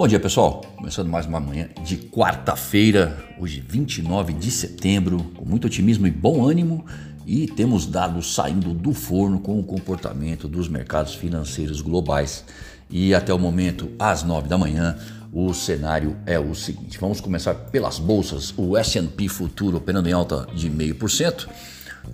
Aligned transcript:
Bom 0.00 0.08
dia, 0.08 0.18
pessoal. 0.18 0.62
Começando 0.76 1.10
mais 1.10 1.26
uma 1.26 1.38
manhã 1.38 1.68
de 1.84 1.98
quarta-feira, 1.98 3.22
hoje 3.38 3.60
29 3.60 4.32
de 4.32 4.50
setembro, 4.50 5.18
com 5.36 5.44
muito 5.44 5.66
otimismo 5.66 6.06
e 6.06 6.10
bom 6.10 6.42
ânimo, 6.42 6.86
e 7.26 7.46
temos 7.46 7.84
dados 7.84 8.34
saindo 8.34 8.72
do 8.72 8.94
forno 8.94 9.40
com 9.40 9.60
o 9.60 9.62
comportamento 9.62 10.48
dos 10.48 10.68
mercados 10.68 11.14
financeiros 11.14 11.82
globais. 11.82 12.46
E 12.88 13.14
até 13.14 13.34
o 13.34 13.38
momento, 13.38 13.90
às 13.98 14.22
9 14.22 14.48
da 14.48 14.56
manhã, 14.56 14.96
o 15.30 15.52
cenário 15.52 16.16
é 16.24 16.38
o 16.38 16.54
seguinte: 16.54 16.98
vamos 16.98 17.20
começar 17.20 17.52
pelas 17.52 17.98
bolsas. 17.98 18.54
O 18.56 18.78
S&P 18.78 19.28
futuro 19.28 19.76
operando 19.76 20.08
em 20.08 20.12
alta 20.12 20.46
de 20.54 20.70
0,5%. 20.70 21.46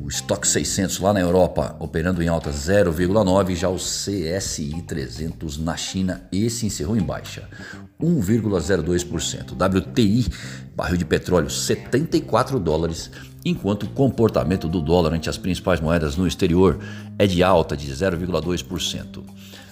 O 0.00 0.08
Stock 0.08 0.46
600 0.46 0.98
lá 0.98 1.12
na 1.12 1.20
Europa 1.20 1.76
operando 1.78 2.22
em 2.22 2.28
alta 2.28 2.50
0,9, 2.50 3.54
já 3.54 3.68
o 3.68 3.76
CSI 3.76 4.82
300 4.86 5.58
na 5.58 5.76
China 5.76 6.22
esse 6.32 6.66
encerrou 6.66 6.96
em 6.96 7.02
baixa 7.02 7.48
1,02%. 8.00 9.52
WTI, 9.52 10.26
barril 10.74 10.96
de 10.96 11.04
petróleo 11.04 11.50
74 11.50 12.58
dólares, 12.58 13.10
enquanto 13.44 13.84
o 13.84 13.88
comportamento 13.90 14.68
do 14.68 14.80
dólar 14.80 15.14
ante 15.14 15.30
as 15.30 15.38
principais 15.38 15.80
moedas 15.80 16.16
no 16.16 16.26
exterior 16.26 16.78
é 17.18 17.26
de 17.26 17.42
alta 17.42 17.76
de 17.76 17.90
0,2%. 17.90 19.22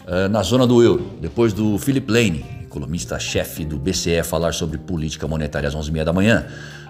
Ah, 0.06 0.26
na 0.26 0.42
zona 0.42 0.66
do 0.66 0.82
euro, 0.82 1.18
depois 1.20 1.52
do 1.52 1.76
Philip 1.76 2.10
Lane, 2.10 2.44
economista-chefe 2.62 3.66
do 3.66 3.78
BCE, 3.78 4.22
falar 4.22 4.54
sobre 4.54 4.78
política 4.78 5.28
monetária 5.28 5.68
às 5.68 5.76
11h30 5.76 6.04
da 6.04 6.12
manhã, 6.14 6.46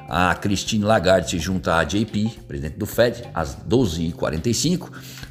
a 0.09 0.35
Christine 0.35 0.85
Lagarde 0.85 1.31
se 1.31 1.39
junta 1.39 1.77
a 1.77 1.85
JP, 1.85 2.41
presidente 2.49 2.79
do 2.79 2.87
Fed, 2.87 3.25
às 3.35 3.55
12h45 3.69 4.89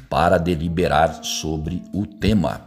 para 0.08 0.38
deliberar 0.38 1.20
sobre 1.22 1.82
o 1.92 2.06
tema. 2.06 2.62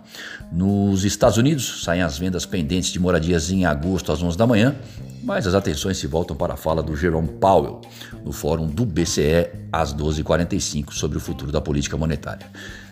Nos 0.51 1.05
Estados 1.05 1.37
Unidos, 1.37 1.83
saem 1.83 2.01
as 2.01 2.17
vendas 2.17 2.45
pendentes 2.45 2.91
de 2.91 2.99
moradias 2.99 3.49
em 3.49 3.65
agosto 3.65 4.11
às 4.11 4.21
11 4.21 4.37
da 4.37 4.45
manhã, 4.45 4.75
mas 5.23 5.47
as 5.47 5.55
atenções 5.55 5.97
se 5.97 6.07
voltam 6.07 6.35
para 6.35 6.55
a 6.55 6.57
fala 6.57 6.83
do 6.83 6.95
Jerome 6.95 7.29
Powell 7.29 7.81
no 8.25 8.31
fórum 8.31 8.67
do 8.67 8.85
BCE 8.85 9.49
às 9.71 9.93
12h45 9.93 10.91
sobre 10.91 11.17
o 11.17 11.21
futuro 11.21 11.51
da 11.51 11.61
política 11.61 11.95
monetária. 11.95 12.47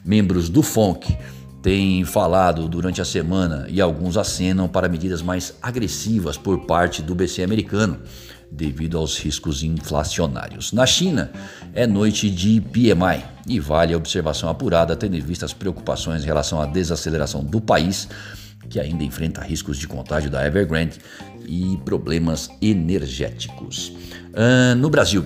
Membros 0.05 0.47
do 0.47 0.63
FONC 0.63 1.17
têm 1.61 2.05
falado 2.05 2.67
durante 2.67 3.01
a 3.01 3.05
semana 3.05 3.65
e 3.69 3.81
alguns 3.81 4.17
acenam 4.17 4.67
para 4.67 4.87
medidas 4.87 5.21
mais 5.21 5.53
agressivas 5.61 6.37
por 6.37 6.65
parte 6.65 7.01
do 7.01 7.13
BCE 7.13 7.43
americano 7.43 7.99
devido 8.51 8.97
aos 8.97 9.17
riscos 9.17 9.61
inflacionários. 9.63 10.71
Na 10.73 10.85
China, 10.85 11.31
é 11.73 11.85
noite 11.85 12.29
de 12.29 12.59
PMI 12.61 13.23
e 13.47 13.59
vale 13.59 13.93
a 13.93 13.97
observação 13.97 14.49
apurada, 14.49 14.95
tendo 14.95 15.15
em 15.15 15.21
vista 15.21 15.45
as 15.45 15.53
preocupações 15.53 16.23
em 16.23 16.25
relação 16.25 16.59
à 16.61 16.65
desaceleração 16.65 17.43
do 17.43 17.61
país, 17.61 18.07
que 18.69 18.79
ainda 18.79 19.03
enfrenta 19.03 19.41
riscos 19.41 19.77
de 19.77 19.87
contágio 19.87 20.31
da 20.31 20.45
Evergrande 20.45 20.97
e 21.45 21.77
problemas 21.85 22.49
energéticos. 22.61 23.89
Uh, 24.29 24.75
no 24.77 24.89
Brasil, 24.89 25.25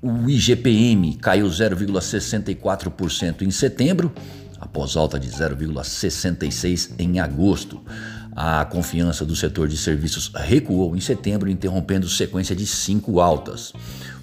o 0.00 0.28
IGPM 0.28 1.14
caiu 1.16 1.46
0,64% 1.46 3.42
em 3.42 3.50
setembro, 3.50 4.12
após 4.62 4.96
alta 4.96 5.18
de 5.18 5.28
0,66% 5.28 6.94
em 6.96 7.18
agosto. 7.18 7.80
A 8.34 8.64
confiança 8.64 9.26
do 9.26 9.36
setor 9.36 9.68
de 9.68 9.76
serviços 9.76 10.30
recuou 10.34 10.96
em 10.96 11.00
setembro, 11.00 11.50
interrompendo 11.50 12.08
sequência 12.08 12.54
de 12.56 12.64
cinco 12.64 13.20
altas. 13.20 13.72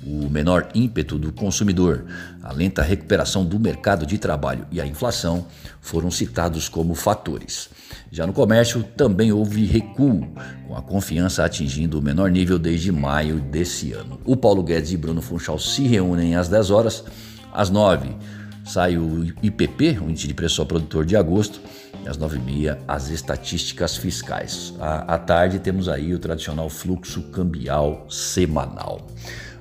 O 0.02 0.30
menor 0.30 0.70
ímpeto 0.74 1.20
do 1.20 1.32
consumidor, 1.32 2.06
a 2.42 2.54
lenta 2.54 2.82
recuperação 2.82 3.46
do 3.46 3.60
mercado 3.60 4.06
de 4.06 4.18
trabalho 4.18 4.66
e 4.72 4.80
a 4.80 4.88
inflação 4.88 5.46
foram 5.82 6.10
citados 6.10 6.70
como 6.70 6.96
fatores. 6.96 7.70
Já 8.10 8.26
no 8.26 8.34
comércio, 8.34 8.82
também 8.96 9.32
houve 9.32 9.66
recuo, 9.66 10.26
com 10.68 10.76
a 10.76 10.82
confiança 10.82 11.44
atingindo 11.44 12.00
o 12.00 12.02
menor 12.02 12.32
nível 12.32 12.58
desde 12.58 12.92
maio 12.92 13.40
desse 13.40 13.92
ano. 13.92 14.20
O 14.26 14.38
Paulo 14.38 14.64
Guedes 14.64 14.94
e 14.94 14.98
Bruno 14.98 15.22
Funchal 15.22 15.60
se 15.60 15.86
reúnem 15.86 16.36
às 16.36 16.48
10 16.48 16.72
horas. 16.72 17.04
Às 17.52 17.70
9 17.70 18.16
sai 18.70 18.98
o 18.98 19.26
IPP, 19.42 20.00
o 20.00 20.10
Índice 20.10 20.28
de 20.28 20.34
Preço 20.34 20.62
ao 20.62 20.68
Produtor 20.68 21.04
de 21.04 21.16
agosto 21.16 21.60
às 22.06 22.18
nove 22.18 22.38
e 22.38 22.40
meia, 22.40 22.80
as 22.88 23.10
estatísticas 23.10 23.98
fiscais. 23.98 24.74
À, 24.80 25.16
à 25.16 25.18
tarde 25.18 25.60
temos 25.60 25.90
aí 25.90 26.14
o 26.14 26.20
tradicional 26.20 26.70
fluxo 26.70 27.24
cambial 27.24 28.06
semanal. 28.10 29.08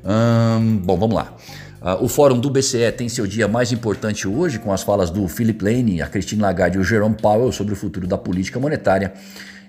Hum, 0.04 0.78
bom, 0.78 0.96
vamos 0.96 1.16
lá. 1.16 1.34
Uh, 1.80 2.04
o 2.04 2.08
fórum 2.08 2.38
do 2.38 2.50
BCE 2.50 2.90
tem 2.92 3.08
seu 3.08 3.26
dia 3.26 3.46
mais 3.46 3.72
importante 3.72 4.26
hoje, 4.26 4.58
com 4.58 4.72
as 4.72 4.82
falas 4.82 5.10
do 5.10 5.26
Philip 5.28 5.62
Lane, 5.64 6.02
a 6.02 6.06
Christine 6.06 6.42
Lagarde 6.42 6.76
e 6.76 6.80
o 6.80 6.84
Jerome 6.84 7.14
Powell 7.14 7.52
sobre 7.52 7.72
o 7.72 7.76
futuro 7.76 8.06
da 8.06 8.18
política 8.18 8.58
monetária, 8.58 9.12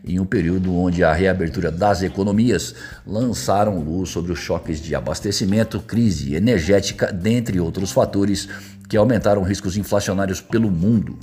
em 0.04 0.20
um 0.20 0.26
período 0.26 0.76
onde 0.76 1.04
a 1.04 1.14
reabertura 1.14 1.72
das 1.72 2.02
economias 2.02 2.74
lançaram 3.06 3.80
luz 3.80 4.10
sobre 4.10 4.32
os 4.32 4.40
choques 4.40 4.82
de 4.82 4.96
abastecimento, 4.96 5.80
crise 5.80 6.36
energética, 6.36 7.12
dentre 7.12 7.60
outros 7.60 7.92
fatores 7.92 8.48
que 8.88 8.98
aumentaram 8.98 9.44
riscos 9.44 9.78
inflacionários 9.78 10.42
pelo 10.42 10.72
mundo. 10.72 11.18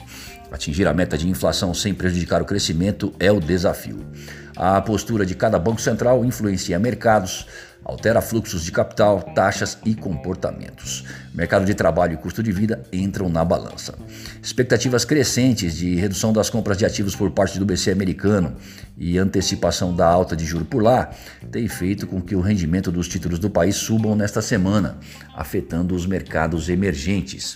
Atingir 0.53 0.87
a 0.87 0.95
meta 0.95 1.19
de 1.19 1.29
inflação 1.29 1.75
sem 1.75 1.93
prejudicar 1.93 2.41
o 2.41 2.45
crescimento 2.45 3.13
é 3.19 3.33
o 3.33 3.41
desafio. 3.41 3.99
A 4.57 4.81
postura 4.81 5.27
de 5.27 5.35
cada 5.35 5.59
banco 5.59 5.81
central 5.81 6.25
influencia 6.25 6.79
mercados, 6.79 7.47
altera 7.87 8.21
fluxos 8.21 8.65
de 8.65 8.73
capital, 8.73 9.23
taxas 9.23 9.79
e 9.85 9.95
comportamentos. 9.95 11.05
Mercado 11.33 11.65
de 11.65 11.73
trabalho 11.73 12.15
e 12.15 12.17
custo 12.17 12.43
de 12.43 12.51
vida 12.51 12.83
entram 12.93 13.29
na 13.29 13.45
balança. 13.45 13.95
Expectativas 14.43 15.05
crescentes 15.05 15.77
de 15.77 15.95
redução 15.95 16.33
das 16.33 16.51
compras 16.51 16.77
de 16.77 16.85
ativos 16.85 17.15
por 17.15 17.31
parte 17.31 17.61
do 17.61 17.65
BC 17.65 17.93
americano 17.93 18.57
e 18.99 19.17
antecipação 19.19 19.95
da 19.95 20.05
alta 20.05 20.35
de 20.35 20.45
juro 20.45 20.65
por 20.65 20.83
lá 20.83 21.11
têm 21.53 21.69
feito 21.69 22.09
com 22.09 22.21
que 22.21 22.35
o 22.35 22.41
rendimento 22.41 22.91
dos 22.91 23.07
títulos 23.07 23.39
do 23.39 23.49
país 23.49 23.77
subam 23.77 24.17
nesta 24.17 24.43
semana, 24.43 24.99
afetando 25.33 25.95
os 25.95 26.07
mercados 26.07 26.69
emergentes. 26.69 27.55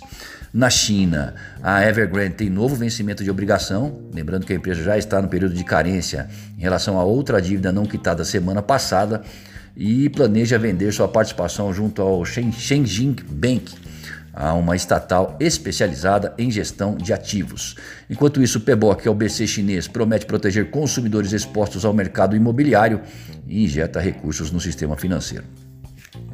Na 0.53 0.71
China, 0.71 1.35
a 1.63 1.85
Evergrande 1.85 2.35
tem 2.35 2.51
novo 2.51 2.77
vencimento 2.77 3.23
de 3.25 3.31
obrigação, 3.31 4.01
lembrando 4.13 4.47
que 4.47 4.53
a 4.53 4.57
empresa 4.57 4.83
já 4.83 4.99
está 4.99 5.21
no 5.21 5.29
período 5.29 5.55
de 5.55 5.65
carência 5.65 6.29
em 6.57 6.61
relação 6.61 6.99
a 6.99 7.05
outra 7.05 7.41
dívida 7.41 7.73
não 7.73 7.85
quitada 7.85 8.25
semana 8.25 8.61
passada 8.61 9.23
e 9.77 10.09
planeja 10.09 10.59
vender 10.59 10.93
sua 10.93 11.09
participação 11.09 11.73
junto 11.73 12.03
ao 12.03 12.25
Shenzhen 12.25 13.17
Bank, 13.31 13.73
a 14.33 14.55
uma 14.55 14.77
estatal 14.77 15.37
especializada 15.41 16.35
em 16.39 16.51
gestão 16.51 16.97
de 16.97 17.13
ativos. 17.13 17.75
Enquanto 18.09 18.43
isso, 18.43 18.59
o 18.59 18.61
PBOC, 18.61 19.07
é 19.07 19.11
o 19.11 19.15
BC 19.15 19.47
chinês, 19.47 19.89
promete 19.89 20.27
proteger 20.27 20.71
consumidores 20.71 21.33
expostos 21.33 21.85
ao 21.85 21.93
mercado 21.93 22.37
imobiliário 22.37 23.01
e 23.47 23.65
injeta 23.65 24.01
recursos 24.01 24.51
no 24.51 24.61
sistema 24.61 24.97
financeiro. 24.97 25.45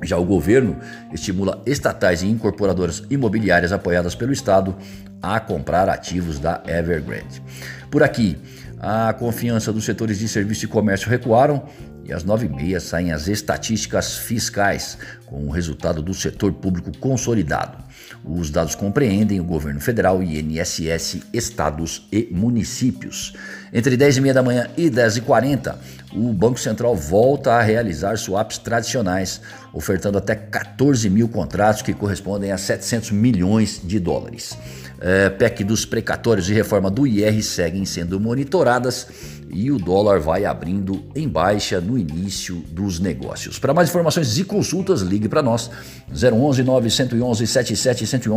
Já 0.02 0.18
o 0.18 0.24
governo 0.24 0.76
estimula 1.12 1.62
estatais 1.66 2.22
e 2.22 2.26
incorporadoras 2.26 3.02
imobiliárias 3.10 3.72
apoiadas 3.72 4.14
pelo 4.14 4.32
Estado 4.32 4.76
a 5.22 5.40
comprar 5.40 5.88
ativos 5.88 6.38
da 6.38 6.62
Evergrande. 6.66 7.42
Por 7.90 8.02
aqui, 8.02 8.36
a 8.78 9.12
confiança 9.14 9.72
dos 9.72 9.84
setores 9.84 10.18
de 10.18 10.28
serviço 10.28 10.66
e 10.66 10.68
comércio 10.68 11.08
recuaram 11.08 11.64
e 12.06 12.12
às 12.12 12.22
nove 12.22 12.46
e 12.46 12.48
meia 12.48 12.78
saem 12.78 13.12
as 13.12 13.26
estatísticas 13.26 14.16
fiscais, 14.16 14.96
com 15.26 15.46
o 15.46 15.50
resultado 15.50 16.00
do 16.00 16.14
setor 16.14 16.52
público 16.52 16.96
consolidado. 16.98 17.84
Os 18.24 18.50
dados 18.50 18.74
compreendem 18.74 19.40
o 19.40 19.44
governo 19.44 19.80
federal, 19.80 20.22
INSS, 20.22 21.22
estados 21.32 22.06
e 22.12 22.28
municípios. 22.30 23.34
Entre 23.72 23.96
10 23.96 24.18
e 24.18 24.20
meia 24.20 24.34
da 24.34 24.42
manhã 24.42 24.68
e 24.76 24.88
10 24.88 25.18
e 25.18 25.20
40, 25.22 25.78
o 26.12 26.32
Banco 26.32 26.58
Central 26.58 26.94
volta 26.94 27.52
a 27.52 27.62
realizar 27.62 28.16
swaps 28.16 28.58
tradicionais, 28.58 29.40
ofertando 29.72 30.18
até 30.18 30.34
14 30.34 31.10
mil 31.10 31.28
contratos 31.28 31.82
que 31.82 31.92
correspondem 31.92 32.52
a 32.52 32.58
700 32.58 33.10
milhões 33.10 33.80
de 33.82 33.98
dólares. 33.98 34.56
É, 34.98 35.28
PEC 35.28 35.62
dos 35.62 35.84
precatórios 35.84 36.48
e 36.48 36.54
reforma 36.54 36.90
do 36.90 37.06
IR 37.06 37.42
seguem 37.42 37.84
sendo 37.84 38.18
monitoradas 38.18 39.06
e 39.50 39.70
o 39.70 39.78
dólar 39.78 40.20
vai 40.20 40.44
abrindo 40.44 41.04
em 41.14 41.28
baixa 41.28 41.80
no 41.80 41.98
início 41.98 42.56
dos 42.70 42.98
negócios. 42.98 43.58
Para 43.58 43.74
mais 43.74 43.88
informações 43.88 44.38
e 44.38 44.44
consultas, 44.44 45.02
ligue 45.02 45.28
para 45.28 45.42
nós 45.42 45.70
011 46.10 46.62
911 46.62 47.46
77 47.46 48.28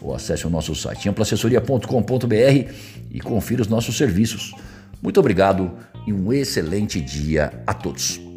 ou 0.00 0.14
acesse 0.14 0.46
o 0.46 0.50
nosso 0.50 0.74
site 0.74 1.08
amplaassessoria.com.br 1.08 2.72
e 3.10 3.20
confira 3.20 3.62
os 3.62 3.68
nossos 3.68 3.96
serviços. 3.96 4.52
Muito 5.00 5.18
obrigado 5.20 5.70
e 6.06 6.12
um 6.12 6.32
excelente 6.32 7.00
dia 7.00 7.62
a 7.66 7.74
todos. 7.74 8.31